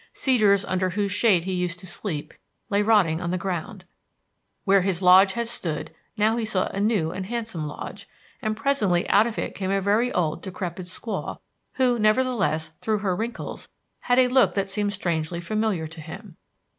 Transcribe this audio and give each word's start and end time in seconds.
Cedars 0.13 0.65
under 0.65 0.89
whose 0.89 1.11
shade 1.11 1.43
he 1.43 1.53
used 1.53 1.77
to 1.77 1.85
sleep 1.85 2.33
lay 2.71 2.81
rotting 2.81 3.21
on 3.21 3.29
the 3.29 3.37
ground. 3.37 3.85
Where 4.63 4.81
his 4.81 5.03
lodge 5.03 5.33
had 5.33 5.47
stood 5.47 5.93
now 6.17 6.37
he 6.37 6.43
saw 6.43 6.65
a 6.69 6.79
new 6.79 7.11
and 7.11 7.27
handsome 7.27 7.67
lodge, 7.67 8.09
and 8.41 8.57
presently 8.57 9.07
out 9.11 9.27
of 9.27 9.37
it 9.37 9.53
came 9.53 9.69
a 9.69 9.79
very 9.79 10.11
old 10.11 10.41
decrepit 10.41 10.87
squaw 10.87 11.37
who, 11.73 11.99
nevertheless, 11.99 12.69
through 12.81 12.97
her 12.97 13.15
wrinkles, 13.15 13.67
had 13.99 14.17
a 14.17 14.27
look 14.27 14.55
that 14.55 14.71
seemed 14.71 14.91
strangely 14.93 15.39
familiar 15.39 15.85
to 15.85 16.01
him. 16.01 16.35